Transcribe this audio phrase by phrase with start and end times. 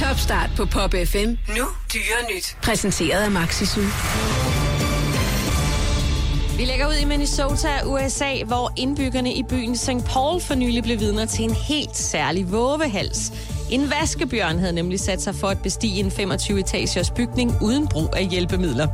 [0.00, 1.28] Topstart på Pop FM.
[1.56, 2.56] Nu dyre nyt.
[2.62, 3.80] Præsenteret af Maxisu.
[6.56, 10.04] Vi lægger ud i Minnesota, USA, hvor indbyggerne i byen St.
[10.06, 13.32] Paul for nylig blev vidner til en helt særlig våvehals.
[13.72, 18.26] En vaskebjørn havde nemlig sat sig for at bestige en 25-etagers bygning uden brug af
[18.26, 18.88] hjælpemidler.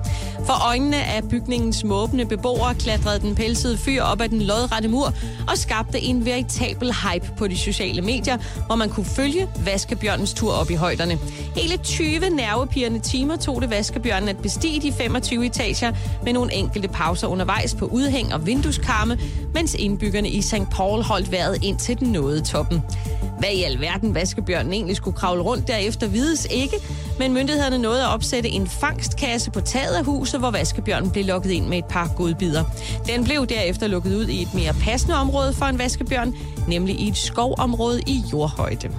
[0.46, 5.12] For øjnene af bygningens måbne beboere klatrede den pelsede fyr op ad den lodrette mur
[5.48, 10.52] og skabte en veritabel hype på de sociale medier, hvor man kunne følge vaskebjørnens tur
[10.52, 11.18] op i højderne.
[11.56, 15.92] Hele 20 nervepirrende timer tog det vaskebjørnen at bestige de 25 etager
[16.24, 19.18] med nogle enkelte pauser undervejs på udhæng og vindueskarme,
[19.54, 20.70] mens indbyggerne i St.
[20.70, 22.82] Paul holdt vejret ind til den nåede toppen.
[23.38, 26.76] Hvad i alverden vaskebjørnen egentlig skulle kravle rundt derefter vides ikke,
[27.18, 31.50] men myndighederne nåede at opsætte en fangstkasse på taget af huset, hvor vaskebjørnen blev lukket
[31.50, 32.64] ind med et par godbidder.
[33.06, 36.34] Den blev derefter lukket ud i et mere passende område for en vaskebjørn,
[36.68, 38.90] nemlig i et skovområde i jordhøjde.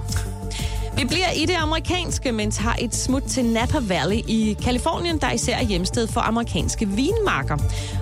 [1.00, 5.32] Vi bliver i det amerikanske, men tager et smut til Napa Valley i Kalifornien, der
[5.32, 7.56] især er hjemsted for amerikanske vinmarker.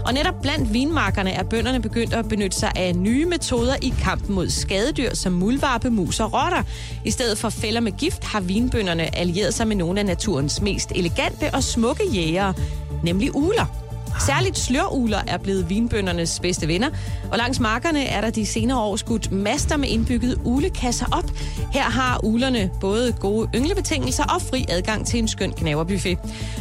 [0.07, 4.35] Og netop blandt vinmarkerne er bønderne begyndt at benytte sig af nye metoder i kampen
[4.35, 6.63] mod skadedyr som muldvarpe, mus og rotter.
[7.05, 10.93] I stedet for fælder med gift har vinbønderne allieret sig med nogle af naturens mest
[10.95, 12.55] elegante og smukke jægere,
[13.03, 13.88] nemlig uler.
[14.27, 16.91] Særligt sløruler er blevet vinbøndernes bedste venner,
[17.33, 21.31] og langs markerne er der de senere år skudt master med indbygget ulekasser op.
[21.73, 26.19] Her har ulerne både gode ynglebetingelser og fri adgang til en skøn knaverbuffet.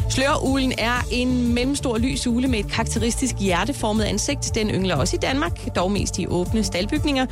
[0.10, 4.56] Slørulen er en mellemstor lys ule med et karakteristisk hjerteformet ansigt.
[4.56, 7.26] Den yngler også i Danmark, dog mest i åbne staldbygninger.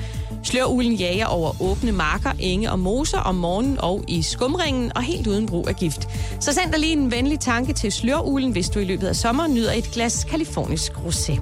[0.44, 5.28] Slørulen jager over åbne marker, enge og moser om morgenen og i skumringen og helt
[5.28, 6.08] uden brug af gift.
[6.40, 9.54] Så send dig lige en venlig tanke til slørulen, hvis du i løbet af sommeren
[9.54, 11.39] nyder et glas kalifornisk rosé.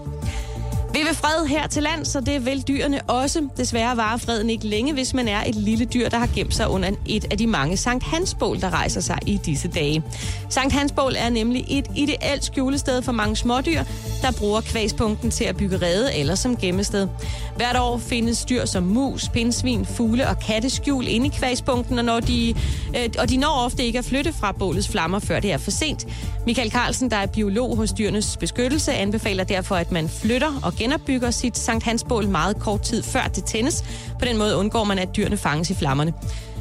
[0.94, 3.48] Vi vil fred her til land, så det vil dyrene også.
[3.58, 6.70] Desværre varer freden ikke længe, hvis man er et lille dyr, der har gemt sig
[6.70, 10.04] under et af de mange Sankt Hansbål, der rejser sig i disse dage.
[10.50, 13.84] Sankt Hansbål er nemlig et ideelt skjulested for mange smådyr,
[14.22, 17.08] der bruger kvæspunkten til at bygge rede eller som gemmested.
[17.56, 22.06] Hvert år findes dyr som mus, pindsvin, fugle og katte skjul inde i kvæspunkten, og,
[22.06, 22.56] når de,
[22.98, 25.72] øh, og de når ofte ikke at flytte fra bålets flammer, før det er for
[25.72, 26.08] sent.
[26.46, 31.32] Michael Carlsen, der er biolog hos Dyrenes Beskyttelse, anbefaler derfor, at man flytter og genopbygger
[31.32, 33.84] sit Sankt Hansbål meget kort tid før det tændes.
[34.20, 36.14] På den måde undgår man, at dyrene fanges i flammerne.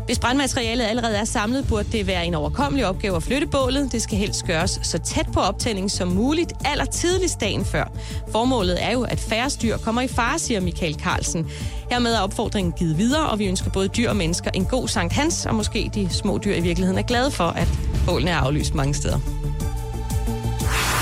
[0.07, 3.93] Hvis brandmaterialet allerede er samlet, burde det være en overkommelig opgave at flytte bålet.
[3.93, 7.85] Det skal helst gøres så tæt på optændingen som muligt, aller tidligst dagen før.
[8.33, 11.51] Formålet er jo, at færre dyr kommer i fare, siger Michael Carlsen.
[11.91, 15.13] Hermed er opfordringen givet videre, og vi ønsker både dyr og mennesker en god Sankt
[15.13, 17.69] Hans, og måske de små dyr i virkeligheden er glade for, at
[18.07, 19.19] bålene er aflyst mange steder.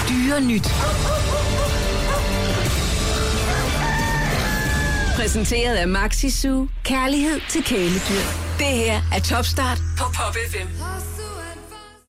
[0.08, 0.70] Dyre nyt.
[5.20, 6.68] Præsenteret af Maxi Zoo.
[6.84, 8.26] Kærlighed til kæledyr.
[8.58, 10.68] Det her er Topstart på Pop FM.